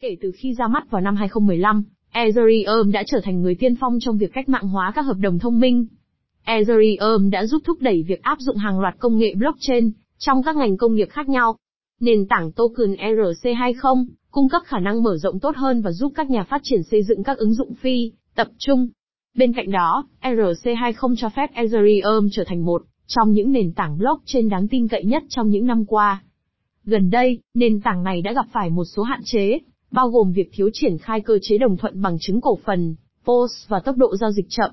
Kể 0.00 0.16
từ 0.20 0.32
khi 0.36 0.54
ra 0.54 0.68
mắt 0.68 0.90
vào 0.90 1.00
năm 1.00 1.16
2015, 1.16 1.84
Ethereum 2.12 2.90
đã 2.92 3.02
trở 3.06 3.20
thành 3.24 3.42
người 3.42 3.54
tiên 3.54 3.74
phong 3.80 3.98
trong 4.00 4.18
việc 4.18 4.32
cách 4.32 4.48
mạng 4.48 4.68
hóa 4.68 4.92
các 4.94 5.02
hợp 5.02 5.16
đồng 5.20 5.38
thông 5.38 5.60
minh. 5.60 5.86
Ethereum 6.44 7.30
đã 7.30 7.46
giúp 7.46 7.62
thúc 7.64 7.80
đẩy 7.80 8.02
việc 8.02 8.22
áp 8.22 8.38
dụng 8.40 8.56
hàng 8.56 8.80
loạt 8.80 8.94
công 8.98 9.18
nghệ 9.18 9.34
blockchain 9.34 9.90
trong 10.18 10.42
các 10.42 10.56
ngành 10.56 10.76
công 10.76 10.94
nghiệp 10.94 11.08
khác 11.10 11.28
nhau. 11.28 11.56
Nền 12.00 12.26
tảng 12.26 12.52
token 12.52 12.94
ERC20 12.94 14.06
cung 14.30 14.48
cấp 14.48 14.62
khả 14.64 14.78
năng 14.78 15.02
mở 15.02 15.16
rộng 15.16 15.40
tốt 15.40 15.56
hơn 15.56 15.82
và 15.82 15.90
giúp 15.92 16.12
các 16.14 16.30
nhà 16.30 16.44
phát 16.44 16.60
triển 16.64 16.82
xây 16.82 17.02
dựng 17.02 17.22
các 17.22 17.38
ứng 17.38 17.54
dụng 17.54 17.74
phi 17.74 18.12
tập 18.34 18.48
trung. 18.58 18.88
Bên 19.34 19.52
cạnh 19.52 19.70
đó, 19.70 20.06
ERC20 20.22 21.14
cho 21.18 21.28
phép 21.28 21.50
Ethereum 21.54 22.28
trở 22.32 22.44
thành 22.46 22.64
một 22.64 22.82
trong 23.06 23.32
những 23.32 23.52
nền 23.52 23.72
tảng 23.72 23.98
blockchain 23.98 24.48
đáng 24.48 24.68
tin 24.68 24.88
cậy 24.88 25.04
nhất 25.04 25.22
trong 25.28 25.48
những 25.48 25.66
năm 25.66 25.84
qua. 25.84 26.22
Gần 26.84 27.10
đây, 27.10 27.38
nền 27.54 27.80
tảng 27.80 28.02
này 28.02 28.22
đã 28.22 28.32
gặp 28.32 28.46
phải 28.52 28.70
một 28.70 28.84
số 28.84 29.02
hạn 29.02 29.20
chế, 29.24 29.58
bao 29.96 30.08
gồm 30.08 30.32
việc 30.32 30.50
thiếu 30.52 30.70
triển 30.72 30.98
khai 30.98 31.20
cơ 31.20 31.38
chế 31.42 31.58
đồng 31.58 31.76
thuận 31.76 32.02
bằng 32.02 32.16
chứng 32.20 32.40
cổ 32.40 32.58
phần, 32.64 32.94
POS 33.24 33.68
và 33.68 33.80
tốc 33.80 33.96
độ 33.96 34.16
giao 34.16 34.32
dịch 34.32 34.46
chậm. 34.48 34.70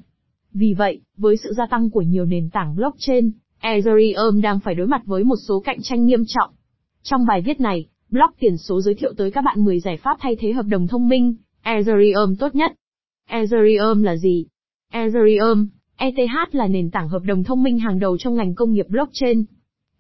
Vì 0.54 0.74
vậy, 0.74 1.02
với 1.18 1.38
sự 1.38 1.54
gia 1.58 1.66
tăng 1.66 1.90
của 1.90 2.02
nhiều 2.02 2.26
nền 2.26 2.50
tảng 2.50 2.76
blockchain, 2.76 3.32
Ethereum 3.60 4.42
đang 4.42 4.60
phải 4.60 4.76
đối 4.76 4.88
mặt 4.88 5.02
với 5.06 5.24
một 5.24 5.36
số 5.48 5.60
cạnh 5.60 5.82
tranh 5.82 6.06
nghiêm 6.06 6.24
trọng. 6.28 6.50
Trong 7.04 7.26
bài 7.26 7.42
viết 7.42 7.60
này, 7.60 7.86
blog 8.10 8.30
tiền 8.40 8.58
số 8.58 8.82
giới 8.82 8.94
thiệu 8.96 9.14
tới 9.18 9.32
các 9.32 9.44
bạn 9.44 9.64
10 9.64 9.80
giải 9.80 9.98
pháp 9.98 10.18
thay 10.20 10.36
thế 10.40 10.54
hợp 10.54 10.66
đồng 10.66 10.88
thông 10.88 11.10
minh, 11.10 11.36
Ethereum 11.62 12.36
tốt 12.36 12.56
nhất. 12.56 12.72
Ethereum 13.28 14.04
là 14.04 14.16
gì? 14.16 14.46
Ethereum, 14.92 15.68
ETH 15.98 16.52
là 16.52 16.68
nền 16.68 16.92
tảng 16.92 17.10
hợp 17.10 17.22
đồng 17.26 17.44
thông 17.44 17.64
minh 17.64 17.80
hàng 17.80 18.00
đầu 18.00 18.18
trong 18.18 18.36
ngành 18.36 18.56
công 18.56 18.74
nghiệp 18.74 18.86
blockchain. 18.90 19.44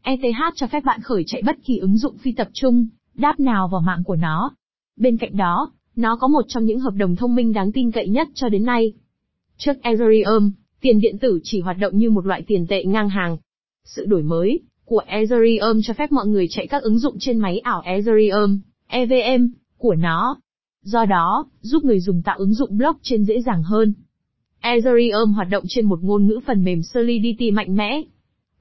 ETH 0.02 0.55
cho 0.55 0.67
phép 0.67 0.84
bạn 0.84 1.02
khởi 1.02 1.23
chạy 1.28 1.42
bất 1.45 1.55
kỳ 1.66 1.78
ứng 1.78 1.98
dụng 1.98 2.17
phi 2.17 2.31
tập 2.31 2.48
trung, 2.53 2.88
đáp 3.14 3.40
nào 3.40 3.67
vào 3.67 3.81
mạng 3.81 4.03
của 4.05 4.16
nó. 4.16 4.52
Bên 4.97 5.17
cạnh 5.17 5.38
đó, 5.38 5.71
nó 5.95 6.15
có 6.15 6.27
một 6.27 6.45
trong 6.47 6.65
những 6.65 6.79
hợp 6.79 6.93
đồng 6.93 7.15
thông 7.15 7.35
minh 7.35 7.53
đáng 7.53 7.71
tin 7.71 7.91
cậy 7.91 8.07
nhất 8.07 8.27
cho 8.33 8.49
đến 8.49 8.65
nay. 8.65 8.93
Trước 9.58 9.73
Ethereum, 9.81 10.52
tiền 10.81 11.00
điện 11.00 11.17
tử 11.17 11.39
chỉ 11.44 11.59
hoạt 11.59 11.77
động 11.80 11.97
như 11.97 12.09
một 12.09 12.25
loại 12.25 12.44
tiền 12.47 12.67
tệ 12.67 12.83
ngang 12.83 13.09
hàng. 13.09 13.38
Sự 13.85 14.05
đổi 14.05 14.23
mới 14.23 14.59
của 14.85 15.02
Ethereum 15.08 15.80
cho 15.83 15.94
phép 15.94 16.11
mọi 16.11 16.27
người 16.27 16.47
chạy 16.50 16.67
các 16.67 16.83
ứng 16.83 17.00
dụng 17.00 17.16
trên 17.19 17.38
máy 17.38 17.59
ảo 17.59 17.81
Ethereum, 17.85 18.59
EVM, 18.88 19.47
của 19.77 19.95
nó. 19.95 20.38
Do 20.81 21.05
đó, 21.05 21.45
giúp 21.61 21.83
người 21.83 22.00
dùng 22.00 22.22
tạo 22.22 22.38
ứng 22.38 22.53
dụng 22.53 22.78
blockchain 22.78 23.23
dễ 23.23 23.41
dàng 23.41 23.63
hơn. 23.63 23.94
Ethereum 24.59 25.33
hoạt 25.33 25.47
động 25.50 25.63
trên 25.67 25.85
một 25.85 26.00
ngôn 26.03 26.28
ngữ 26.28 26.39
phần 26.45 26.63
mềm 26.63 26.81
Solidity 26.83 27.52
mạnh 27.52 27.75
mẽ. 27.75 28.02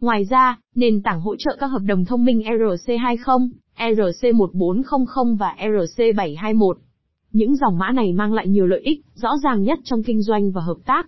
Ngoài 0.01 0.25
ra, 0.25 0.59
nền 0.75 1.03
tảng 1.03 1.21
hỗ 1.21 1.37
trợ 1.37 1.57
các 1.61 1.67
hợp 1.67 1.83
đồng 1.87 2.05
thông 2.05 2.25
minh 2.25 2.41
ERC20, 2.41 3.51
ERC1400 3.77 5.37
và 5.37 5.57
ERC721. 5.59 6.75
Những 7.33 7.57
dòng 7.57 7.79
mã 7.79 7.93
này 7.93 8.13
mang 8.13 8.33
lại 8.33 8.49
nhiều 8.49 8.67
lợi 8.67 8.81
ích, 8.81 9.01
rõ 9.15 9.31
ràng 9.45 9.63
nhất 9.63 9.79
trong 9.85 10.03
kinh 10.03 10.23
doanh 10.23 10.51
và 10.51 10.63
hợp 10.63 10.77
tác. 10.87 11.07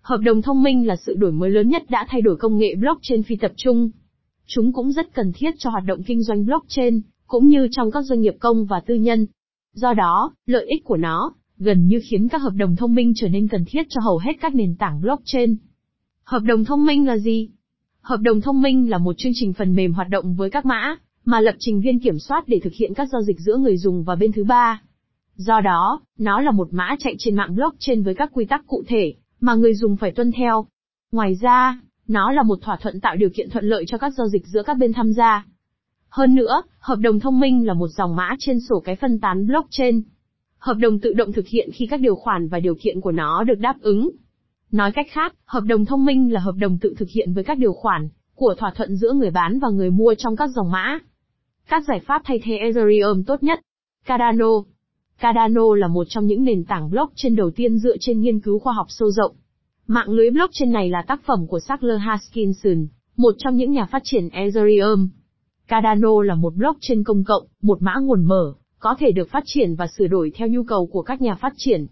Hợp 0.00 0.18
đồng 0.24 0.42
thông 0.42 0.62
minh 0.62 0.86
là 0.86 0.96
sự 0.96 1.14
đổi 1.14 1.32
mới 1.32 1.50
lớn 1.50 1.68
nhất 1.68 1.82
đã 1.90 2.06
thay 2.08 2.20
đổi 2.20 2.36
công 2.36 2.58
nghệ 2.58 2.74
blockchain 2.74 3.22
phi 3.22 3.36
tập 3.36 3.52
trung. 3.56 3.90
Chúng 4.46 4.72
cũng 4.72 4.92
rất 4.92 5.14
cần 5.14 5.32
thiết 5.34 5.54
cho 5.58 5.70
hoạt 5.70 5.84
động 5.86 6.02
kinh 6.02 6.22
doanh 6.22 6.46
blockchain, 6.46 7.00
cũng 7.26 7.48
như 7.48 7.68
trong 7.70 7.90
các 7.90 8.02
doanh 8.02 8.20
nghiệp 8.20 8.34
công 8.40 8.64
và 8.64 8.80
tư 8.86 8.94
nhân. 8.94 9.26
Do 9.72 9.94
đó, 9.94 10.32
lợi 10.46 10.66
ích 10.66 10.84
của 10.84 10.96
nó, 10.96 11.32
gần 11.58 11.86
như 11.86 12.00
khiến 12.10 12.28
các 12.28 12.38
hợp 12.42 12.52
đồng 12.56 12.76
thông 12.76 12.94
minh 12.94 13.12
trở 13.16 13.28
nên 13.28 13.48
cần 13.48 13.64
thiết 13.68 13.86
cho 13.88 14.00
hầu 14.00 14.18
hết 14.18 14.32
các 14.40 14.54
nền 14.54 14.76
tảng 14.76 15.00
blockchain. 15.00 15.56
Hợp 16.24 16.42
đồng 16.42 16.64
thông 16.64 16.86
minh 16.86 17.06
là 17.06 17.18
gì? 17.18 17.48
Hợp 18.00 18.20
đồng 18.20 18.40
thông 18.40 18.62
minh 18.62 18.90
là 18.90 18.98
một 18.98 19.14
chương 19.18 19.32
trình 19.34 19.52
phần 19.52 19.74
mềm 19.74 19.92
hoạt 19.92 20.08
động 20.08 20.34
với 20.34 20.50
các 20.50 20.66
mã, 20.66 20.96
mà 21.24 21.40
lập 21.40 21.54
trình 21.58 21.80
viên 21.80 22.00
kiểm 22.00 22.18
soát 22.18 22.44
để 22.46 22.60
thực 22.64 22.72
hiện 22.72 22.94
các 22.94 23.08
giao 23.12 23.22
dịch 23.22 23.40
giữa 23.40 23.56
người 23.56 23.76
dùng 23.76 24.04
và 24.04 24.14
bên 24.14 24.32
thứ 24.32 24.44
ba. 24.44 24.82
Do 25.36 25.60
đó, 25.60 26.00
nó 26.18 26.40
là 26.40 26.50
một 26.50 26.68
mã 26.70 26.96
chạy 26.98 27.14
trên 27.18 27.34
mạng 27.34 27.54
blockchain 27.54 28.02
với 28.02 28.14
các 28.14 28.30
quy 28.32 28.44
tắc 28.44 28.66
cụ 28.66 28.84
thể, 28.86 29.14
mà 29.40 29.54
người 29.54 29.74
dùng 29.74 29.96
phải 29.96 30.10
tuân 30.10 30.32
theo. 30.32 30.66
Ngoài 31.12 31.34
ra, 31.40 31.80
nó 32.08 32.32
là 32.32 32.42
một 32.42 32.58
thỏa 32.62 32.76
thuận 32.76 33.00
tạo 33.00 33.16
điều 33.16 33.28
kiện 33.34 33.50
thuận 33.50 33.64
lợi 33.64 33.84
cho 33.86 33.98
các 33.98 34.12
giao 34.16 34.28
dịch 34.28 34.46
giữa 34.46 34.62
các 34.62 34.78
bên 34.78 34.92
tham 34.92 35.12
gia. 35.12 35.46
Hơn 36.08 36.34
nữa, 36.34 36.62
hợp 36.78 36.96
đồng 36.96 37.20
thông 37.20 37.40
minh 37.40 37.66
là 37.66 37.74
một 37.74 37.88
dòng 37.88 38.16
mã 38.16 38.36
trên 38.38 38.60
sổ 38.60 38.80
cái 38.80 38.96
phân 38.96 39.20
tán 39.20 39.46
blockchain. 39.46 40.02
Hợp 40.58 40.74
đồng 40.74 41.00
tự 41.00 41.12
động 41.12 41.32
thực 41.32 41.46
hiện 41.46 41.70
khi 41.74 41.86
các 41.86 42.00
điều 42.00 42.14
khoản 42.14 42.48
và 42.48 42.60
điều 42.60 42.74
kiện 42.74 43.00
của 43.00 43.12
nó 43.12 43.44
được 43.44 43.58
đáp 43.58 43.76
ứng. 43.80 44.10
Nói 44.70 44.92
cách 44.92 45.06
khác, 45.10 45.34
hợp 45.44 45.64
đồng 45.66 45.84
thông 45.84 46.04
minh 46.04 46.32
là 46.32 46.40
hợp 46.40 46.54
đồng 46.58 46.78
tự 46.78 46.94
thực 46.98 47.08
hiện 47.08 47.32
với 47.34 47.44
các 47.44 47.58
điều 47.58 47.72
khoản 47.72 48.08
của 48.34 48.54
thỏa 48.58 48.72
thuận 48.76 48.96
giữa 48.96 49.12
người 49.12 49.30
bán 49.30 49.58
và 49.58 49.68
người 49.68 49.90
mua 49.90 50.14
trong 50.18 50.36
các 50.36 50.50
dòng 50.50 50.70
mã. 50.70 50.98
Các 51.68 51.84
giải 51.88 52.00
pháp 52.00 52.22
thay 52.24 52.40
thế 52.44 52.56
Ethereum 52.56 53.22
tốt 53.22 53.42
nhất. 53.42 53.60
Cardano. 54.06 54.50
Cardano 55.20 55.74
là 55.74 55.88
một 55.88 56.04
trong 56.08 56.26
những 56.26 56.44
nền 56.44 56.64
tảng 56.64 56.90
blockchain 56.90 57.36
đầu 57.36 57.50
tiên 57.50 57.78
dựa 57.78 57.96
trên 58.00 58.20
nghiên 58.20 58.40
cứu 58.40 58.58
khoa 58.58 58.72
học 58.72 58.86
sâu 58.88 59.10
rộng. 59.10 59.32
Mạng 59.86 60.10
lưới 60.10 60.30
blockchain 60.30 60.72
này 60.72 60.90
là 60.90 61.02
tác 61.06 61.20
phẩm 61.26 61.46
của 61.46 61.60
Sackler 61.60 62.00
Haskinson, 62.00 62.86
một 63.16 63.34
trong 63.38 63.56
những 63.56 63.72
nhà 63.72 63.86
phát 63.86 64.02
triển 64.04 64.28
Ethereum. 64.28 65.08
Cardano 65.68 66.22
là 66.22 66.34
một 66.34 66.54
blockchain 66.54 67.04
công 67.04 67.24
cộng, 67.24 67.46
một 67.62 67.82
mã 67.82 67.94
nguồn 68.00 68.24
mở, 68.24 68.54
có 68.78 68.94
thể 68.98 69.12
được 69.12 69.30
phát 69.30 69.42
triển 69.46 69.74
và 69.74 69.86
sửa 69.86 70.06
đổi 70.06 70.32
theo 70.34 70.48
nhu 70.48 70.62
cầu 70.62 70.86
của 70.86 71.02
các 71.02 71.22
nhà 71.22 71.34
phát 71.34 71.52
triển. 71.56 71.86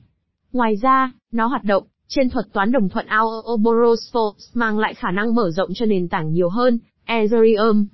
Ngoài 0.52 0.76
ra, 0.82 1.12
nó 1.32 1.46
hoạt 1.46 1.64
động 1.64 1.84
trên 2.08 2.30
thuật 2.30 2.46
toán 2.52 2.72
đồng 2.72 2.88
thuận 2.88 3.06
Ouroboros 3.22 4.16
mang 4.54 4.78
lại 4.78 4.94
khả 4.94 5.10
năng 5.10 5.34
mở 5.34 5.50
rộng 5.50 5.70
cho 5.74 5.86
nền 5.86 6.08
tảng 6.08 6.32
nhiều 6.32 6.48
hơn, 6.48 6.78
Ethereum. 7.04 7.86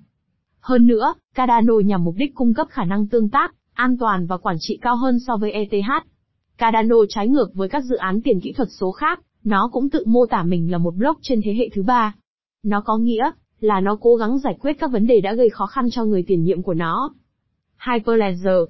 Hơn 0.68 0.86
nữa, 0.86 1.14
Cardano 1.34 1.74
nhằm 1.84 2.04
mục 2.04 2.14
đích 2.18 2.34
cung 2.34 2.54
cấp 2.54 2.66
khả 2.70 2.84
năng 2.84 3.06
tương 3.06 3.28
tác, 3.28 3.54
an 3.74 3.96
toàn 3.98 4.26
và 4.26 4.36
quản 4.36 4.56
trị 4.60 4.78
cao 4.82 4.96
hơn 4.96 5.18
so 5.26 5.36
với 5.36 5.52
ETH. 5.52 5.90
Cardano 6.58 6.96
trái 7.08 7.28
ngược 7.28 7.54
với 7.54 7.68
các 7.68 7.84
dự 7.84 7.96
án 7.96 8.20
tiền 8.22 8.40
kỹ 8.40 8.52
thuật 8.52 8.68
số 8.80 8.92
khác, 8.92 9.20
nó 9.44 9.70
cũng 9.72 9.90
tự 9.90 10.04
mô 10.06 10.26
tả 10.26 10.42
mình 10.42 10.70
là 10.70 10.78
một 10.78 10.94
blockchain 10.94 11.40
thế 11.44 11.54
hệ 11.54 11.68
thứ 11.74 11.82
ba. 11.82 12.14
Nó 12.64 12.80
có 12.80 12.98
nghĩa 12.98 13.30
là 13.60 13.80
nó 13.80 13.96
cố 14.00 14.16
gắng 14.16 14.38
giải 14.38 14.56
quyết 14.60 14.72
các 14.72 14.90
vấn 14.90 15.06
đề 15.06 15.20
đã 15.20 15.34
gây 15.34 15.50
khó 15.50 15.66
khăn 15.66 15.90
cho 15.90 16.04
người 16.04 16.22
tiền 16.22 16.42
nhiệm 16.42 16.62
của 16.62 16.74
nó. 16.74 17.14
Hyperledger 17.86 18.62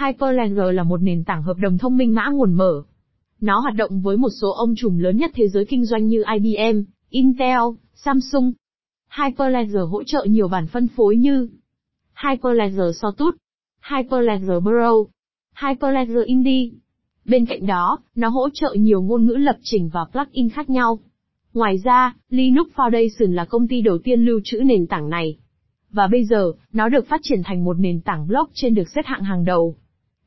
Hyperledger 0.00 0.74
là 0.74 0.82
một 0.82 1.02
nền 1.02 1.24
tảng 1.24 1.42
hợp 1.42 1.56
đồng 1.58 1.78
thông 1.78 1.96
minh 1.96 2.14
mã 2.14 2.28
nguồn 2.28 2.54
mở. 2.54 2.82
Nó 3.40 3.58
hoạt 3.58 3.74
động 3.74 4.00
với 4.00 4.16
một 4.16 4.30
số 4.40 4.50
ông 4.52 4.74
trùm 4.76 4.98
lớn 4.98 5.16
nhất 5.16 5.30
thế 5.34 5.48
giới 5.48 5.64
kinh 5.64 5.84
doanh 5.84 6.06
như 6.06 6.22
IBM, 6.34 6.82
Intel, 7.10 7.60
Samsung. 7.94 8.52
Hyperledger 9.10 9.82
hỗ 9.90 10.02
trợ 10.04 10.24
nhiều 10.28 10.48
bản 10.48 10.66
phân 10.66 10.88
phối 10.88 11.16
như 11.16 11.48
Hyperledger 12.24 13.04
Sawtooth, 13.04 13.36
Hyperledger 13.90 14.62
Burrow, 14.62 15.06
Hyperledger 15.62 16.24
Indie. 16.24 16.70
Bên 17.24 17.46
cạnh 17.46 17.66
đó, 17.66 17.98
nó 18.14 18.28
hỗ 18.28 18.48
trợ 18.54 18.74
nhiều 18.78 19.02
ngôn 19.02 19.26
ngữ 19.26 19.34
lập 19.34 19.56
trình 19.62 19.90
và 19.92 20.04
plugin 20.12 20.50
khác 20.50 20.70
nhau. 20.70 20.98
Ngoài 21.54 21.78
ra, 21.84 22.14
Linux 22.28 22.66
Foundation 22.74 23.32
là 23.32 23.44
công 23.44 23.68
ty 23.68 23.80
đầu 23.80 23.98
tiên 24.04 24.20
lưu 24.20 24.40
trữ 24.44 24.60
nền 24.64 24.86
tảng 24.86 25.10
này. 25.10 25.38
Và 25.90 26.06
bây 26.06 26.24
giờ, 26.24 26.52
nó 26.72 26.88
được 26.88 27.08
phát 27.08 27.20
triển 27.22 27.42
thành 27.44 27.64
một 27.64 27.78
nền 27.78 28.00
tảng 28.00 28.26
blockchain 28.26 28.74
được 28.74 28.88
xếp 28.94 29.02
hạng 29.04 29.22
hàng 29.22 29.44
đầu. 29.44 29.76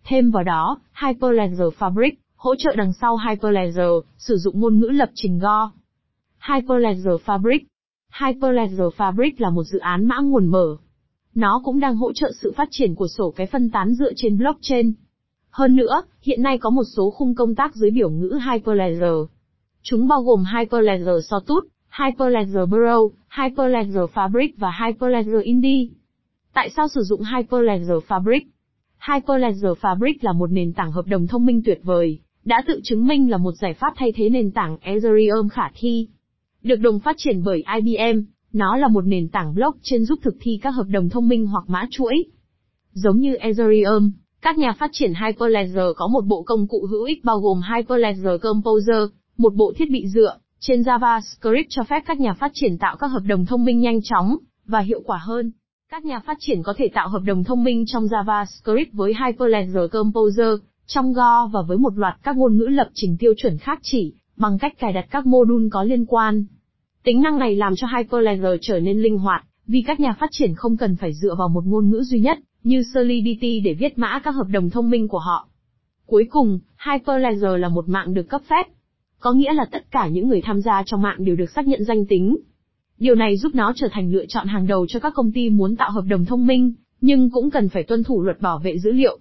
Thêm 0.03 0.31
vào 0.31 0.43
đó, 0.43 0.79
Hyperledger 1.01 1.67
Fabric, 1.79 2.11
hỗ 2.35 2.55
trợ 2.55 2.75
đằng 2.75 2.93
sau 2.93 3.17
Hyperledger, 3.29 3.91
sử 4.17 4.37
dụng 4.37 4.59
ngôn 4.59 4.79
ngữ 4.79 4.87
lập 4.87 5.09
trình 5.15 5.39
Go. 5.39 5.71
Hyperledger 6.47 7.15
Fabric 7.25 7.59
Hyperledger 8.21 8.87
Fabric 8.97 9.31
là 9.37 9.49
một 9.49 9.63
dự 9.63 9.79
án 9.79 10.05
mã 10.05 10.15
nguồn 10.19 10.47
mở. 10.47 10.77
Nó 11.35 11.61
cũng 11.63 11.79
đang 11.79 11.95
hỗ 11.95 12.13
trợ 12.13 12.31
sự 12.41 12.53
phát 12.55 12.67
triển 12.71 12.95
của 12.95 13.07
sổ 13.07 13.33
cái 13.35 13.47
phân 13.47 13.69
tán 13.69 13.93
dựa 13.93 14.11
trên 14.15 14.37
blockchain. 14.37 14.93
Hơn 15.49 15.75
nữa, 15.75 16.01
hiện 16.21 16.41
nay 16.41 16.57
có 16.57 16.69
một 16.69 16.83
số 16.95 17.09
khung 17.09 17.35
công 17.35 17.55
tác 17.55 17.75
dưới 17.75 17.91
biểu 17.91 18.09
ngữ 18.09 18.39
Hyperledger. 18.51 19.29
Chúng 19.81 20.07
bao 20.07 20.21
gồm 20.21 20.43
Hyperledger 20.57 21.33
Sawtooth, 21.33 21.67
Hyperledger 21.99 22.69
Burrow, 22.69 23.09
Hyperledger 23.37 24.03
Fabric 24.13 24.49
và 24.57 24.71
Hyperledger 24.85 25.41
Indie. 25.43 25.87
Tại 26.53 26.69
sao 26.69 26.87
sử 26.87 27.01
dụng 27.01 27.21
Hyperledger 27.35 27.97
Fabric? 28.07 28.41
Hyperledger 29.07 29.71
Fabric 29.81 30.13
là 30.21 30.33
một 30.33 30.51
nền 30.51 30.73
tảng 30.73 30.91
hợp 30.91 31.07
đồng 31.07 31.27
thông 31.27 31.45
minh 31.45 31.61
tuyệt 31.65 31.79
vời, 31.83 32.19
đã 32.45 32.63
tự 32.67 32.79
chứng 32.83 33.07
minh 33.07 33.31
là 33.31 33.37
một 33.37 33.51
giải 33.51 33.73
pháp 33.73 33.93
thay 33.95 34.11
thế 34.15 34.29
nền 34.29 34.51
tảng 34.51 34.77
Ethereum 34.81 35.49
khả 35.49 35.71
thi. 35.75 36.07
Được 36.63 36.75
đồng 36.75 36.99
phát 36.99 37.15
triển 37.17 37.43
bởi 37.43 37.63
IBM, 37.75 38.21
nó 38.53 38.77
là 38.77 38.87
một 38.87 39.05
nền 39.05 39.29
tảng 39.29 39.55
blockchain 39.55 40.05
giúp 40.05 40.19
thực 40.21 40.35
thi 40.41 40.59
các 40.61 40.71
hợp 40.71 40.85
đồng 40.89 41.09
thông 41.09 41.27
minh 41.27 41.47
hoặc 41.47 41.63
mã 41.67 41.85
chuỗi. 41.91 42.23
Giống 42.93 43.19
như 43.19 43.35
Ethereum, 43.35 44.11
các 44.41 44.57
nhà 44.57 44.73
phát 44.79 44.89
triển 44.93 45.13
Hyperledger 45.25 45.87
có 45.95 46.07
một 46.07 46.25
bộ 46.25 46.43
công 46.43 46.67
cụ 46.67 46.87
hữu 46.89 47.03
ích 47.03 47.23
bao 47.23 47.39
gồm 47.39 47.61
Hyperledger 47.75 48.41
Composer, 48.41 49.09
một 49.37 49.55
bộ 49.55 49.73
thiết 49.77 49.91
bị 49.91 50.07
dựa 50.07 50.37
trên 50.59 50.81
JavaScript 50.81 51.63
cho 51.69 51.83
phép 51.83 52.03
các 52.05 52.19
nhà 52.19 52.33
phát 52.33 52.51
triển 52.53 52.77
tạo 52.77 52.95
các 52.99 53.07
hợp 53.07 53.23
đồng 53.25 53.45
thông 53.45 53.65
minh 53.65 53.79
nhanh 53.79 54.01
chóng 54.01 54.37
và 54.65 54.79
hiệu 54.79 55.01
quả 55.05 55.17
hơn. 55.17 55.51
Các 55.91 56.05
nhà 56.05 56.19
phát 56.19 56.37
triển 56.39 56.63
có 56.63 56.73
thể 56.77 56.89
tạo 56.93 57.09
hợp 57.09 57.21
đồng 57.25 57.43
thông 57.43 57.63
minh 57.63 57.83
trong 57.87 58.05
JavaScript 58.05 58.85
với 58.93 59.13
Hyperledger 59.25 59.91
Composer, 59.91 60.53
trong 60.87 61.13
Go 61.13 61.47
và 61.47 61.61
với 61.61 61.77
một 61.77 61.97
loạt 61.97 62.17
các 62.23 62.37
ngôn 62.37 62.57
ngữ 62.57 62.65
lập 62.65 62.89
trình 62.93 63.17
tiêu 63.19 63.33
chuẩn 63.37 63.57
khác 63.57 63.79
chỉ 63.81 64.13
bằng 64.39 64.57
cách 64.57 64.79
cài 64.79 64.93
đặt 64.93 65.05
các 65.11 65.25
module 65.25 65.67
có 65.71 65.83
liên 65.83 66.05
quan. 66.05 66.45
Tính 67.03 67.21
năng 67.21 67.39
này 67.39 67.55
làm 67.55 67.73
cho 67.75 67.87
Hyperledger 67.97 68.59
trở 68.61 68.79
nên 68.79 69.01
linh 69.01 69.17
hoạt, 69.17 69.45
vì 69.67 69.83
các 69.87 69.99
nhà 69.99 70.15
phát 70.19 70.29
triển 70.31 70.55
không 70.55 70.77
cần 70.77 70.95
phải 70.95 71.13
dựa 71.13 71.35
vào 71.35 71.49
một 71.49 71.65
ngôn 71.65 71.89
ngữ 71.89 72.01
duy 72.03 72.19
nhất 72.19 72.39
như 72.63 72.83
Solidity 72.93 73.59
để 73.59 73.73
viết 73.73 73.97
mã 73.97 74.19
các 74.23 74.31
hợp 74.31 74.47
đồng 74.51 74.69
thông 74.69 74.89
minh 74.89 75.07
của 75.07 75.19
họ. 75.19 75.47
Cuối 76.05 76.27
cùng, 76.29 76.59
Hyperledger 76.85 77.51
là 77.59 77.69
một 77.69 77.89
mạng 77.89 78.13
được 78.13 78.29
cấp 78.29 78.41
phép. 78.49 78.67
Có 79.19 79.31
nghĩa 79.31 79.53
là 79.53 79.65
tất 79.71 79.91
cả 79.91 80.07
những 80.07 80.27
người 80.27 80.41
tham 80.41 80.61
gia 80.61 80.83
trong 80.85 81.01
mạng 81.01 81.25
đều 81.25 81.35
được 81.35 81.49
xác 81.55 81.67
nhận 81.67 81.83
danh 81.83 82.05
tính. 82.05 82.37
Điều 82.97 83.15
này 83.15 83.37
giúp 83.37 83.55
nó 83.55 83.73
trở 83.75 83.87
thành 83.91 84.11
lựa 84.11 84.25
chọn 84.25 84.47
hàng 84.47 84.67
đầu 84.67 84.85
cho 84.87 84.99
các 84.99 85.13
công 85.15 85.31
ty 85.31 85.49
muốn 85.49 85.75
tạo 85.75 85.91
hợp 85.91 86.05
đồng 86.07 86.25
thông 86.25 86.47
minh, 86.47 86.73
nhưng 87.01 87.29
cũng 87.29 87.49
cần 87.49 87.69
phải 87.69 87.83
tuân 87.83 88.03
thủ 88.03 88.21
luật 88.21 88.41
bảo 88.41 88.59
vệ 88.59 88.77
dữ 88.79 88.91
liệu. 88.91 89.19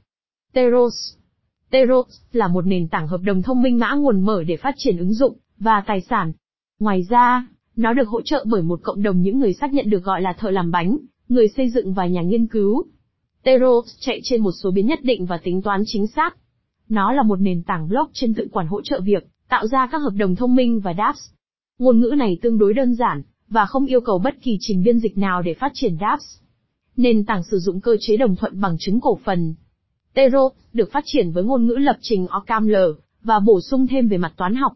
Teros 0.53 0.95
Teros 1.71 2.21
là 2.33 2.49
một 2.49 2.67
nền 2.67 2.89
tảng 2.89 3.09
hợp 3.09 3.21
đồng 3.25 3.43
thông 3.43 3.63
minh 3.63 3.79
mã 3.79 3.95
nguồn 3.95 4.21
mở 4.21 4.45
để 4.45 4.57
phát 4.57 4.75
triển 4.79 4.99
ứng 4.99 5.15
dụng 5.15 5.37
và 5.59 5.83
tài 5.87 6.01
sản. 6.01 6.33
Ngoài 6.81 7.03
ra, 7.09 7.47
nó 7.77 7.93
được 7.93 8.09
hỗ 8.09 8.21
trợ 8.23 8.45
bởi 8.49 8.63
một 8.63 8.81
cộng 8.83 9.03
đồng 9.03 9.23
những 9.23 9.39
người 9.39 9.53
xác 9.53 9.73
nhận 9.73 9.91
được 9.91 10.05
gọi 10.05 10.23
là 10.23 10.33
thợ 10.33 10.51
làm 10.51 10.71
bánh, 10.71 10.99
người 11.29 11.49
xây 11.49 11.71
dựng 11.71 11.93
và 11.93 12.07
nhà 12.07 12.23
nghiên 12.23 12.47
cứu. 12.47 12.85
Teros 13.43 13.97
chạy 14.01 14.21
trên 14.25 14.43
một 14.43 14.53
số 14.53 14.71
biến 14.71 14.87
nhất 14.87 14.99
định 15.03 15.27
và 15.27 15.39
tính 15.45 15.63
toán 15.63 15.83
chính 15.87 16.07
xác. 16.07 16.37
Nó 16.89 17.13
là 17.13 17.23
một 17.23 17.41
nền 17.41 17.63
tảng 17.63 17.89
blockchain 17.89 18.35
tự 18.35 18.49
quản 18.53 18.67
hỗ 18.67 18.83
trợ 18.83 19.01
việc 19.01 19.27
tạo 19.49 19.67
ra 19.67 19.89
các 19.93 19.99
hợp 19.99 20.13
đồng 20.17 20.37
thông 20.37 20.55
minh 20.55 20.81
và 20.81 20.95
dApps. 20.99 21.21
Ngôn 21.79 22.01
ngữ 22.01 22.15
này 22.19 22.39
tương 22.43 22.59
đối 22.59 22.75
đơn 22.75 22.95
giản 22.95 23.23
và 23.49 23.67
không 23.67 23.87
yêu 23.87 24.01
cầu 24.01 24.19
bất 24.19 24.35
kỳ 24.43 24.57
trình 24.61 24.83
biên 24.83 24.99
dịch 24.99 25.19
nào 25.19 25.43
để 25.43 25.55
phát 25.55 25.73
triển 25.75 25.97
dApps. 26.01 26.25
Nền 26.97 27.25
tảng 27.25 27.43
sử 27.51 27.59
dụng 27.59 27.81
cơ 27.81 27.97
chế 28.01 28.17
đồng 28.17 28.37
thuận 28.37 28.61
bằng 28.61 28.77
chứng 28.79 29.01
cổ 29.01 29.19
phần. 29.25 29.55
Tero 30.15 30.51
được 30.73 30.93
phát 30.93 31.05
triển 31.07 31.33
với 31.33 31.45
ngôn 31.45 31.67
ngữ 31.67 31.75
lập 31.75 31.97
trình 32.01 32.27
OCaml 32.27 32.75
và 33.23 33.41
bổ 33.41 33.61
sung 33.61 33.87
thêm 33.87 34.09
về 34.09 34.19
mặt 34.19 34.33
toán 34.37 34.55
học. 34.55 34.73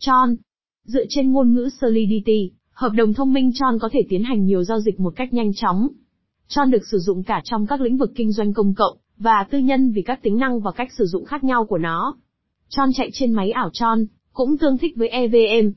Tron 0.00 0.36
Dựa 0.84 1.04
trên 1.08 1.32
ngôn 1.32 1.54
ngữ 1.54 1.68
Solidity, 1.80 2.50
hợp 2.72 2.92
đồng 2.94 3.14
thông 3.14 3.32
minh 3.32 3.50
Tron 3.54 3.78
có 3.78 3.88
thể 3.92 4.00
tiến 4.08 4.24
hành 4.24 4.44
nhiều 4.44 4.64
giao 4.64 4.80
dịch 4.80 5.00
một 5.00 5.12
cách 5.16 5.32
nhanh 5.32 5.52
chóng. 5.54 5.88
Tron 6.48 6.70
được 6.70 6.86
sử 6.90 6.98
dụng 6.98 7.22
cả 7.22 7.40
trong 7.44 7.66
các 7.66 7.80
lĩnh 7.80 7.96
vực 7.96 8.12
kinh 8.14 8.32
doanh 8.32 8.52
công 8.52 8.74
cộng 8.74 8.98
và 9.16 9.46
tư 9.50 9.58
nhân 9.58 9.92
vì 9.92 10.02
các 10.02 10.22
tính 10.22 10.38
năng 10.38 10.60
và 10.60 10.72
cách 10.72 10.88
sử 10.98 11.04
dụng 11.04 11.24
khác 11.24 11.44
nhau 11.44 11.64
của 11.64 11.78
nó. 11.78 12.16
Tron 12.68 12.92
chạy 12.94 13.10
trên 13.12 13.32
máy 13.32 13.50
ảo 13.50 13.70
Tron, 13.72 14.06
cũng 14.32 14.58
tương 14.58 14.78
thích 14.78 14.92
với 14.96 15.08
EVM. 15.08 15.70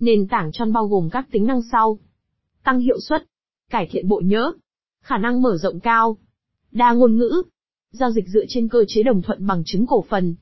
Nền 0.00 0.28
tảng 0.28 0.52
Tron 0.52 0.72
bao 0.72 0.86
gồm 0.86 1.08
các 1.10 1.26
tính 1.30 1.46
năng 1.46 1.62
sau. 1.72 1.98
Tăng 2.64 2.78
hiệu 2.78 3.00
suất, 3.00 3.24
cải 3.70 3.88
thiện 3.90 4.08
bộ 4.08 4.22
nhớ, 4.24 4.52
khả 5.02 5.18
năng 5.18 5.42
mở 5.42 5.56
rộng 5.56 5.80
cao, 5.80 6.16
đa 6.72 6.92
ngôn 6.92 7.16
ngữ, 7.16 7.42
giao 7.90 8.10
dịch 8.10 8.28
dựa 8.28 8.44
trên 8.48 8.68
cơ 8.68 8.84
chế 8.88 9.02
đồng 9.02 9.22
thuận 9.22 9.46
bằng 9.46 9.62
chứng 9.66 9.86
cổ 9.86 10.04
phần. 10.08 10.34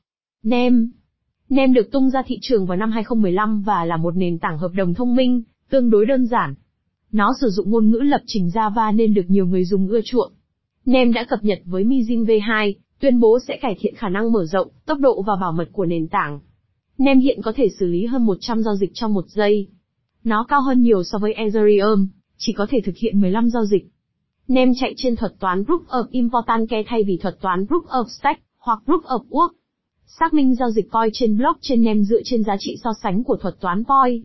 NEM 0.43 0.91
NEM 1.49 1.73
được 1.73 1.91
tung 1.91 2.09
ra 2.09 2.23
thị 2.25 2.37
trường 2.41 2.65
vào 2.65 2.77
năm 2.77 2.91
2015 2.91 3.61
và 3.61 3.85
là 3.85 3.97
một 3.97 4.15
nền 4.15 4.39
tảng 4.39 4.57
hợp 4.57 4.71
đồng 4.75 4.93
thông 4.93 5.15
minh, 5.15 5.43
tương 5.69 5.89
đối 5.89 6.05
đơn 6.05 6.25
giản. 6.25 6.55
Nó 7.11 7.33
sử 7.41 7.49
dụng 7.49 7.69
ngôn 7.69 7.89
ngữ 7.89 7.97
lập 7.97 8.21
trình 8.25 8.47
Java 8.47 8.95
nên 8.95 9.13
được 9.13 9.25
nhiều 9.27 9.45
người 9.45 9.65
dùng 9.65 9.87
ưa 9.87 10.01
chuộng. 10.01 10.31
NEM 10.85 11.13
đã 11.13 11.23
cập 11.23 11.43
nhật 11.43 11.59
với 11.65 11.83
Mizin 11.83 12.25
V2, 12.25 12.73
tuyên 12.99 13.19
bố 13.19 13.39
sẽ 13.47 13.57
cải 13.61 13.75
thiện 13.79 13.95
khả 13.95 14.09
năng 14.09 14.31
mở 14.31 14.45
rộng, 14.45 14.67
tốc 14.85 14.99
độ 14.99 15.21
và 15.21 15.33
bảo 15.41 15.51
mật 15.51 15.69
của 15.71 15.85
nền 15.85 16.07
tảng. 16.07 16.39
NEM 16.97 17.19
hiện 17.19 17.41
có 17.41 17.53
thể 17.55 17.69
xử 17.79 17.85
lý 17.85 18.05
hơn 18.05 18.25
100 18.25 18.63
giao 18.63 18.75
dịch 18.75 18.91
trong 18.93 19.13
một 19.13 19.25
giây. 19.27 19.67
Nó 20.23 20.45
cao 20.47 20.61
hơn 20.61 20.81
nhiều 20.81 21.03
so 21.03 21.17
với 21.17 21.33
Ethereum, 21.33 22.07
chỉ 22.37 22.53
có 22.53 22.67
thể 22.69 22.81
thực 22.85 22.97
hiện 22.97 23.21
15 23.21 23.49
giao 23.49 23.65
dịch. 23.65 23.87
NEM 24.47 24.71
chạy 24.75 24.93
trên 24.97 25.15
thuật 25.15 25.33
toán 25.39 25.63
Proof 25.63 25.85
of 25.85 26.05
Importance 26.11 26.83
thay 26.87 27.03
vì 27.03 27.17
thuật 27.17 27.41
toán 27.41 27.65
Proof 27.65 27.83
of 27.85 28.05
Stake, 28.07 28.41
hoặc 28.57 28.79
Proof 28.85 29.01
of 29.01 29.27
Work. 29.29 29.49
Xác 30.19 30.33
minh 30.33 30.55
giao 30.55 30.71
dịch 30.71 30.91
POI 30.91 31.09
trên 31.13 31.37
blockchain 31.37 31.83
NEM 31.83 32.03
dựa 32.03 32.21
trên 32.25 32.43
giá 32.43 32.55
trị 32.59 32.75
so 32.83 32.89
sánh 33.03 33.23
của 33.23 33.37
thuật 33.37 33.59
toán 33.59 33.83
POI. 33.83 34.23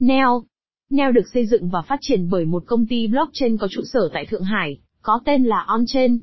NEO 0.00 0.44
NEO 0.90 1.12
được 1.12 1.28
xây 1.34 1.46
dựng 1.46 1.68
và 1.68 1.82
phát 1.82 1.98
triển 2.00 2.30
bởi 2.30 2.44
một 2.44 2.62
công 2.66 2.86
ty 2.86 3.06
blockchain 3.06 3.56
có 3.56 3.68
trụ 3.70 3.82
sở 3.92 4.08
tại 4.12 4.26
Thượng 4.26 4.42
Hải, 4.42 4.78
có 5.02 5.20
tên 5.24 5.44
là 5.44 5.64
OnChain. 5.66 6.18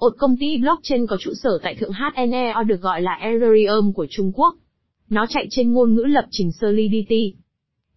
Một 0.00 0.12
công 0.18 0.36
ty 0.36 0.58
blockchain 0.58 1.06
có 1.06 1.16
trụ 1.20 1.30
sở 1.34 1.58
tại 1.62 1.74
Thượng 1.74 1.92
HNEO 1.92 2.64
được 2.64 2.80
gọi 2.80 3.02
là 3.02 3.12
Ethereum 3.12 3.92
của 3.92 4.06
Trung 4.10 4.32
Quốc. 4.34 4.54
Nó 5.10 5.26
chạy 5.28 5.46
trên 5.50 5.72
ngôn 5.72 5.94
ngữ 5.94 6.02
lập 6.02 6.24
trình 6.30 6.52
Solidity. 6.52 7.34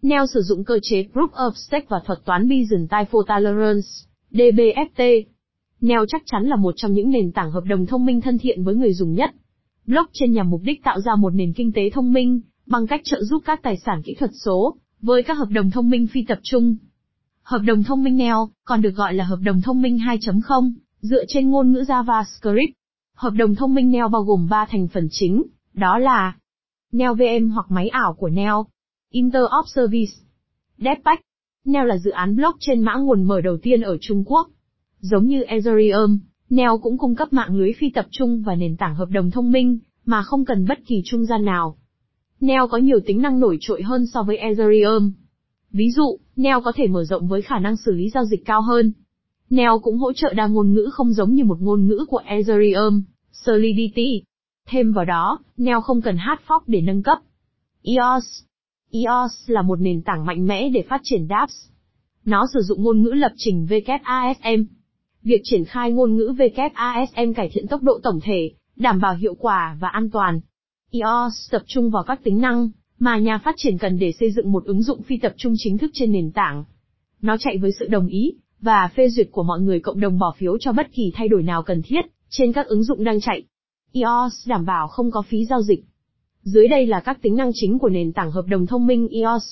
NEO 0.01 0.25
sử 0.27 0.41
dụng 0.41 0.63
cơ 0.63 0.79
chế 0.83 1.05
Proof 1.13 1.29
of 1.29 1.51
Stake 1.51 1.85
và 1.89 2.01
thuật 2.05 2.25
toán 2.25 2.47
Byzantine 2.47 3.05
Fault 3.11 3.23
Tolerance, 3.23 3.87
DBFT. 4.33 5.23
NEO 5.81 6.05
chắc 6.07 6.21
chắn 6.25 6.43
là 6.43 6.55
một 6.55 6.73
trong 6.77 6.93
những 6.93 7.09
nền 7.09 7.31
tảng 7.31 7.51
hợp 7.51 7.63
đồng 7.67 7.85
thông 7.85 8.05
minh 8.05 8.21
thân 8.21 8.37
thiện 8.37 8.63
với 8.63 8.75
người 8.75 8.93
dùng 8.93 9.13
nhất. 9.13 9.31
Blockchain 9.85 10.31
nhằm 10.31 10.49
mục 10.49 10.61
đích 10.63 10.83
tạo 10.83 11.01
ra 11.01 11.15
một 11.15 11.29
nền 11.29 11.53
kinh 11.53 11.71
tế 11.71 11.89
thông 11.93 12.13
minh, 12.13 12.41
bằng 12.65 12.87
cách 12.87 13.01
trợ 13.03 13.23
giúp 13.23 13.43
các 13.45 13.63
tài 13.63 13.77
sản 13.77 14.01
kỹ 14.05 14.15
thuật 14.19 14.31
số, 14.45 14.75
với 15.01 15.23
các 15.23 15.37
hợp 15.37 15.49
đồng 15.49 15.71
thông 15.71 15.89
minh 15.89 16.07
phi 16.07 16.25
tập 16.27 16.39
trung. 16.43 16.75
Hợp 17.43 17.59
đồng 17.65 17.83
thông 17.83 18.03
minh 18.03 18.17
NEO, 18.17 18.49
còn 18.65 18.81
được 18.81 18.95
gọi 18.95 19.13
là 19.13 19.23
hợp 19.23 19.39
đồng 19.43 19.61
thông 19.61 19.81
minh 19.81 19.97
2.0, 19.97 20.73
dựa 21.01 21.23
trên 21.27 21.49
ngôn 21.49 21.71
ngữ 21.71 21.83
JavaScript. 21.87 22.71
Hợp 23.15 23.33
đồng 23.37 23.55
thông 23.55 23.73
minh 23.73 23.91
NEO 23.91 24.09
bao 24.09 24.21
gồm 24.21 24.47
3 24.49 24.65
thành 24.69 24.87
phần 24.87 25.07
chính, 25.11 25.43
đó 25.73 25.97
là 25.97 26.35
NEO 26.91 27.13
VM 27.13 27.49
hoặc 27.49 27.65
máy 27.69 27.87
ảo 27.87 28.13
của 28.13 28.29
NEO, 28.29 28.65
Interop 29.11 29.65
Service, 29.75 30.11
DevPack. 30.77 31.21
NEO 31.65 31.85
là 31.85 31.97
dự 31.97 32.11
án 32.11 32.35
blockchain 32.35 32.81
mã 32.81 32.95
nguồn 32.95 33.23
mở 33.23 33.41
đầu 33.41 33.57
tiên 33.57 33.81
ở 33.81 33.97
Trung 34.01 34.23
Quốc. 34.25 34.49
Giống 34.99 35.27
như 35.27 35.43
Ethereum, 35.43 36.19
NEO 36.49 36.77
cũng 36.77 36.97
cung 36.97 37.15
cấp 37.15 37.33
mạng 37.33 37.55
lưới 37.55 37.71
phi 37.79 37.89
tập 37.89 38.05
trung 38.11 38.43
và 38.45 38.55
nền 38.55 38.77
tảng 38.77 38.95
hợp 38.95 39.09
đồng 39.09 39.31
thông 39.31 39.51
minh, 39.51 39.79
mà 40.05 40.23
không 40.23 40.45
cần 40.45 40.65
bất 40.67 40.79
kỳ 40.85 41.01
trung 41.05 41.25
gian 41.25 41.45
nào. 41.45 41.77
NEO 42.39 42.67
có 42.67 42.77
nhiều 42.77 42.99
tính 43.05 43.21
năng 43.21 43.39
nổi 43.39 43.57
trội 43.61 43.83
hơn 43.83 44.05
so 44.13 44.23
với 44.23 44.37
Ethereum. 44.37 45.11
Ví 45.71 45.91
dụ, 45.91 46.17
NEO 46.35 46.61
có 46.61 46.71
thể 46.75 46.87
mở 46.87 47.03
rộng 47.03 47.27
với 47.27 47.41
khả 47.41 47.59
năng 47.59 47.77
xử 47.77 47.91
lý 47.91 48.09
giao 48.09 48.25
dịch 48.25 48.45
cao 48.45 48.61
hơn. 48.61 48.91
NEO 49.49 49.79
cũng 49.79 49.97
hỗ 49.97 50.13
trợ 50.13 50.33
đa 50.33 50.47
ngôn 50.47 50.73
ngữ 50.73 50.89
không 50.93 51.13
giống 51.13 51.33
như 51.33 51.43
một 51.43 51.57
ngôn 51.61 51.87
ngữ 51.87 52.05
của 52.09 52.21
Ethereum, 52.25 53.03
Solidity. 53.31 54.21
Thêm 54.67 54.93
vào 54.93 55.05
đó, 55.05 55.39
NEO 55.57 55.81
không 55.81 56.01
cần 56.01 56.17
hard 56.17 56.41
fork 56.47 56.61
để 56.67 56.81
nâng 56.81 57.03
cấp. 57.03 57.17
EOS 57.83 58.43
EOS 58.93 59.31
là 59.45 59.61
một 59.61 59.79
nền 59.81 60.01
tảng 60.01 60.25
mạnh 60.25 60.47
mẽ 60.47 60.69
để 60.69 60.81
phát 60.89 61.01
triển 61.03 61.27
dApps. 61.29 61.53
Nó 62.25 62.45
sử 62.53 62.61
dụng 62.61 62.83
ngôn 62.83 63.01
ngữ 63.01 63.09
lập 63.09 63.31
trình 63.37 63.67
WASM. 63.69 64.65
Việc 65.23 65.41
triển 65.43 65.65
khai 65.65 65.91
ngôn 65.91 66.15
ngữ 66.15 66.33
WASM 66.37 67.33
cải 67.33 67.49
thiện 67.53 67.67
tốc 67.67 67.83
độ 67.83 67.99
tổng 68.03 68.19
thể, 68.23 68.51
đảm 68.75 68.99
bảo 68.99 69.15
hiệu 69.15 69.35
quả 69.35 69.77
và 69.79 69.87
an 69.87 70.09
toàn. 70.09 70.39
EOS 70.91 71.51
tập 71.51 71.61
trung 71.65 71.89
vào 71.89 72.03
các 72.03 72.23
tính 72.23 72.41
năng 72.41 72.69
mà 72.99 73.17
nhà 73.17 73.37
phát 73.37 73.55
triển 73.57 73.77
cần 73.77 73.99
để 73.99 74.11
xây 74.11 74.31
dựng 74.31 74.51
một 74.51 74.65
ứng 74.65 74.81
dụng 74.81 75.01
phi 75.01 75.17
tập 75.17 75.33
trung 75.37 75.53
chính 75.57 75.77
thức 75.77 75.91
trên 75.93 76.11
nền 76.11 76.31
tảng. 76.31 76.63
Nó 77.21 77.37
chạy 77.37 77.57
với 77.57 77.71
sự 77.79 77.87
đồng 77.87 78.07
ý 78.07 78.33
và 78.61 78.89
phê 78.95 79.09
duyệt 79.09 79.27
của 79.31 79.43
mọi 79.43 79.61
người 79.61 79.79
cộng 79.79 79.99
đồng 79.99 80.19
bỏ 80.19 80.35
phiếu 80.37 80.57
cho 80.57 80.71
bất 80.71 80.87
kỳ 80.93 81.11
thay 81.15 81.27
đổi 81.27 81.43
nào 81.43 81.63
cần 81.63 81.81
thiết 81.81 82.01
trên 82.29 82.53
các 82.53 82.67
ứng 82.67 82.83
dụng 82.83 83.03
đang 83.03 83.21
chạy. 83.21 83.43
EOS 83.93 84.47
đảm 84.47 84.65
bảo 84.65 84.87
không 84.87 85.11
có 85.11 85.21
phí 85.21 85.45
giao 85.45 85.61
dịch. 85.61 85.85
Dưới 86.43 86.67
đây 86.67 86.85
là 86.85 86.99
các 86.99 87.21
tính 87.21 87.35
năng 87.35 87.51
chính 87.53 87.79
của 87.79 87.89
nền 87.89 88.13
tảng 88.13 88.31
hợp 88.31 88.45
đồng 88.47 88.65
thông 88.65 88.87
minh 88.87 89.07
EOS. 89.11 89.43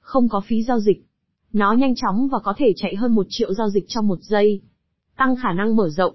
Không 0.00 0.28
có 0.28 0.40
phí 0.40 0.62
giao 0.62 0.80
dịch. 0.80 1.04
Nó 1.52 1.72
nhanh 1.72 1.94
chóng 1.94 2.28
và 2.28 2.38
có 2.38 2.54
thể 2.56 2.72
chạy 2.76 2.94
hơn 2.94 3.14
một 3.14 3.26
triệu 3.28 3.54
giao 3.54 3.70
dịch 3.70 3.84
trong 3.88 4.08
một 4.08 4.18
giây. 4.20 4.60
Tăng 5.16 5.36
khả 5.36 5.52
năng 5.52 5.76
mở 5.76 5.88
rộng. 5.88 6.14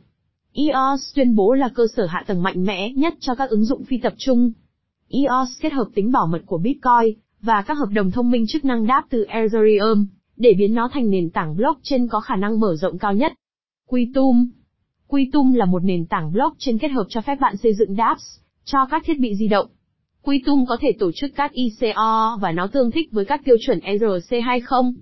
EOS 0.54 1.16
tuyên 1.16 1.36
bố 1.36 1.54
là 1.54 1.70
cơ 1.76 1.88
sở 1.96 2.06
hạ 2.06 2.24
tầng 2.28 2.44
mạnh 2.44 2.66
mẽ 2.66 2.94
nhất 2.94 3.14
cho 3.20 3.36
các 3.36 3.50
ứng 3.50 3.66
dụng 3.66 3.84
phi 3.84 3.98
tập 3.98 4.14
trung. 4.18 4.52
EOS 5.10 5.50
kết 5.62 5.74
hợp 5.74 5.88
tính 5.96 6.12
bảo 6.12 6.28
mật 6.28 6.42
của 6.46 6.58
Bitcoin 6.58 7.20
và 7.42 7.62
các 7.62 7.78
hợp 7.78 7.90
đồng 7.94 8.12
thông 8.12 8.32
minh 8.32 8.46
chức 8.48 8.66
năng 8.66 8.88
đáp 8.88 9.04
từ 9.10 9.24
Ethereum 9.24 10.08
để 10.38 10.54
biến 10.58 10.74
nó 10.74 10.90
thành 10.94 11.10
nền 11.10 11.30
tảng 11.30 11.56
blockchain 11.56 12.08
có 12.08 12.20
khả 12.20 12.36
năng 12.36 12.60
mở 12.60 12.76
rộng 12.76 12.98
cao 12.98 13.14
nhất. 13.14 13.34
Quitum 13.88 14.50
Quitum 15.08 15.54
là 15.54 15.66
một 15.66 15.84
nền 15.84 16.06
tảng 16.06 16.32
blockchain 16.34 16.78
kết 16.78 16.92
hợp 16.92 17.06
cho 17.10 17.22
phép 17.22 17.36
bạn 17.40 17.58
xây 17.58 17.74
dựng 17.74 17.96
dApps 17.96 18.24
cho 18.64 18.86
các 18.92 19.04
thiết 19.06 19.20
bị 19.20 19.36
di 19.36 19.48
động. 19.48 19.68
Quy 20.30 20.42
Tung 20.46 20.66
có 20.66 20.78
thể 20.82 20.92
tổ 21.00 21.12
chức 21.12 21.32
các 21.36 21.52
ICO 21.52 22.38
và 22.42 22.52
nó 22.52 22.68
tương 22.68 22.92
thích 22.92 23.10
với 23.12 23.26
các 23.26 23.42
tiêu 23.46 23.56
chuẩn 23.66 23.80
ERC20. 23.80 24.94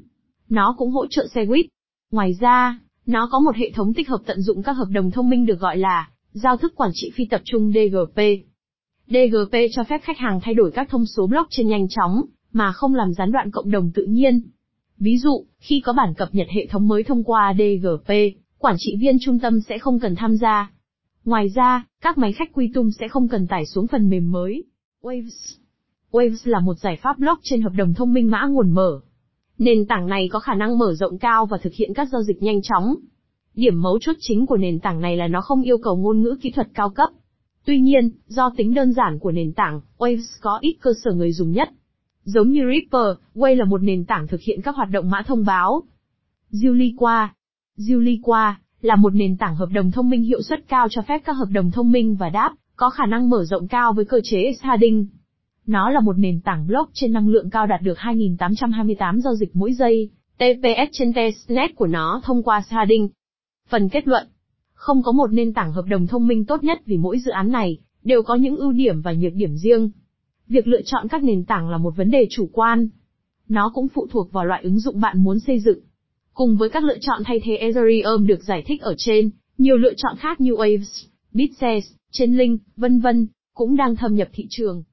Nó 0.49 0.75
cũng 0.77 0.91
hỗ 0.91 1.07
trợ 1.07 1.27
xe 1.27 1.45
buýt. 1.45 1.65
Ngoài 2.11 2.33
ra, 2.39 2.79
nó 3.05 3.29
có 3.31 3.39
một 3.39 3.55
hệ 3.55 3.71
thống 3.71 3.93
tích 3.93 4.09
hợp 4.09 4.21
tận 4.25 4.41
dụng 4.41 4.63
các 4.63 4.71
hợp 4.71 4.87
đồng 4.91 5.11
thông 5.11 5.29
minh 5.29 5.45
được 5.45 5.59
gọi 5.59 5.77
là 5.77 6.09
giao 6.31 6.57
thức 6.57 6.73
quản 6.75 6.91
trị 6.93 7.11
phi 7.15 7.25
tập 7.25 7.41
trung 7.45 7.71
DGP. 7.71 8.21
DGP 9.07 9.57
cho 9.71 9.83
phép 9.83 10.01
khách 10.03 10.17
hàng 10.17 10.39
thay 10.43 10.53
đổi 10.53 10.71
các 10.71 10.89
thông 10.89 11.05
số 11.05 11.27
blockchain 11.27 11.67
nhanh 11.67 11.87
chóng, 11.89 12.21
mà 12.53 12.71
không 12.71 12.95
làm 12.95 13.13
gián 13.13 13.31
đoạn 13.31 13.51
cộng 13.51 13.71
đồng 13.71 13.91
tự 13.95 14.05
nhiên. 14.05 14.41
Ví 14.99 15.17
dụ, 15.17 15.45
khi 15.59 15.81
có 15.85 15.93
bản 15.93 16.13
cập 16.17 16.29
nhật 16.31 16.47
hệ 16.49 16.65
thống 16.65 16.87
mới 16.87 17.03
thông 17.03 17.23
qua 17.23 17.53
DGP, 17.57 18.13
quản 18.57 18.75
trị 18.77 18.97
viên 18.99 19.17
trung 19.21 19.39
tâm 19.39 19.59
sẽ 19.61 19.77
không 19.77 19.99
cần 19.99 20.15
tham 20.15 20.37
gia. 20.37 20.71
Ngoài 21.25 21.49
ra, 21.55 21.85
các 22.01 22.17
máy 22.17 22.33
khách 22.33 22.53
quy 22.53 22.71
tung 22.73 22.91
sẽ 22.99 23.07
không 23.07 23.27
cần 23.27 23.47
tải 23.47 23.65
xuống 23.65 23.87
phần 23.87 24.09
mềm 24.09 24.31
mới. 24.31 24.63
Waves 25.01 25.57
Waves 26.11 26.51
là 26.51 26.59
một 26.59 26.73
giải 26.79 26.95
pháp 27.01 27.19
blockchain 27.19 27.61
hợp 27.61 27.73
đồng 27.75 27.93
thông 27.93 28.13
minh 28.13 28.31
mã 28.31 28.45
nguồn 28.45 28.71
mở. 28.71 28.99
Nền 29.57 29.85
tảng 29.85 30.07
này 30.07 30.29
có 30.31 30.39
khả 30.39 30.53
năng 30.53 30.77
mở 30.77 30.93
rộng 30.93 31.17
cao 31.17 31.45
và 31.45 31.57
thực 31.57 31.73
hiện 31.73 31.93
các 31.93 32.07
giao 32.11 32.23
dịch 32.23 32.43
nhanh 32.43 32.61
chóng. 32.61 32.95
Điểm 33.55 33.81
mấu 33.81 33.99
chốt 34.01 34.15
chính 34.19 34.45
của 34.45 34.57
nền 34.57 34.79
tảng 34.79 35.01
này 35.01 35.17
là 35.17 35.27
nó 35.27 35.41
không 35.41 35.61
yêu 35.61 35.77
cầu 35.77 35.97
ngôn 35.97 36.21
ngữ 36.21 36.37
kỹ 36.41 36.51
thuật 36.51 36.67
cao 36.73 36.89
cấp. 36.89 37.09
Tuy 37.65 37.79
nhiên, 37.79 38.09
do 38.27 38.49
tính 38.57 38.73
đơn 38.73 38.93
giản 38.93 39.19
của 39.19 39.31
nền 39.31 39.53
tảng, 39.53 39.81
Waves 39.97 40.39
có 40.41 40.57
ít 40.61 40.77
cơ 40.81 40.91
sở 41.03 41.11
người 41.11 41.31
dùng 41.31 41.51
nhất. 41.51 41.69
Giống 42.23 42.49
như 42.49 42.61
Ripper, 42.73 43.17
Way 43.35 43.55
là 43.55 43.65
một 43.65 43.83
nền 43.83 44.05
tảng 44.05 44.27
thực 44.27 44.41
hiện 44.41 44.61
các 44.61 44.75
hoạt 44.75 44.89
động 44.91 45.09
mã 45.09 45.21
thông 45.27 45.45
báo. 45.45 45.83
Juliqua 46.51 47.27
Juliqua 47.77 48.53
là 48.81 48.95
một 48.95 49.13
nền 49.15 49.37
tảng 49.37 49.55
hợp 49.55 49.69
đồng 49.73 49.91
thông 49.91 50.09
minh 50.09 50.23
hiệu 50.23 50.41
suất 50.41 50.67
cao 50.67 50.87
cho 50.89 51.01
phép 51.01 51.21
các 51.25 51.33
hợp 51.33 51.49
đồng 51.51 51.71
thông 51.71 51.91
minh 51.91 52.15
và 52.15 52.29
đáp, 52.29 52.53
có 52.77 52.89
khả 52.89 53.05
năng 53.05 53.29
mở 53.29 53.45
rộng 53.45 53.67
cao 53.67 53.93
với 53.93 54.05
cơ 54.05 54.21
chế 54.23 54.53
sharding. 54.63 55.05
Nó 55.67 55.89
là 55.89 55.99
một 55.99 56.17
nền 56.17 56.41
tảng 56.41 56.67
blockchain 56.67 57.13
năng 57.13 57.29
lượng 57.29 57.49
cao 57.49 57.67
đạt 57.67 57.81
được 57.81 57.97
2.828 57.97 59.21
giao 59.21 59.35
dịch 59.35 59.55
mỗi 59.55 59.73
giây, 59.73 60.09
TPS 60.37 60.89
trên 60.91 61.13
testnet 61.13 61.75
của 61.75 61.87
nó 61.87 62.21
thông 62.23 62.43
qua 62.43 62.61
sharding. 62.69 63.09
Phần 63.69 63.89
kết 63.89 64.07
luận 64.07 64.27
Không 64.73 65.03
có 65.03 65.11
một 65.11 65.33
nền 65.33 65.53
tảng 65.53 65.71
hợp 65.71 65.85
đồng 65.85 66.07
thông 66.07 66.27
minh 66.27 66.45
tốt 66.45 66.63
nhất 66.63 66.81
vì 66.85 66.97
mỗi 66.97 67.19
dự 67.19 67.31
án 67.31 67.51
này, 67.51 67.77
đều 68.03 68.23
có 68.23 68.35
những 68.35 68.55
ưu 68.55 68.71
điểm 68.71 69.01
và 69.01 69.13
nhược 69.13 69.33
điểm 69.33 69.55
riêng. 69.57 69.91
Việc 70.47 70.67
lựa 70.67 70.81
chọn 70.81 71.07
các 71.07 71.23
nền 71.23 71.45
tảng 71.45 71.69
là 71.69 71.77
một 71.77 71.95
vấn 71.95 72.11
đề 72.11 72.27
chủ 72.29 72.49
quan. 72.53 72.89
Nó 73.49 73.71
cũng 73.73 73.87
phụ 73.87 74.07
thuộc 74.11 74.31
vào 74.31 74.45
loại 74.45 74.63
ứng 74.63 74.79
dụng 74.79 75.01
bạn 75.01 75.23
muốn 75.23 75.39
xây 75.39 75.59
dựng. 75.59 75.79
Cùng 76.33 76.57
với 76.57 76.69
các 76.69 76.83
lựa 76.83 76.97
chọn 77.01 77.21
thay 77.25 77.41
thế 77.43 77.55
Ethereum 77.55 78.27
được 78.27 78.43
giải 78.43 78.63
thích 78.67 78.81
ở 78.81 78.95
trên, 78.97 79.29
nhiều 79.57 79.77
lựa 79.77 79.93
chọn 79.97 80.15
khác 80.17 80.41
như 80.41 80.51
Waves, 80.51 81.07
Bitses, 81.37 81.85
Chainlink, 82.11 82.61
vân 82.75 82.99
vân, 82.99 83.27
cũng 83.53 83.75
đang 83.75 83.95
thâm 83.95 84.15
nhập 84.15 84.29
thị 84.33 84.47
trường. 84.49 84.83